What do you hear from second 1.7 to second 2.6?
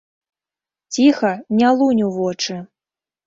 лунь у вочы.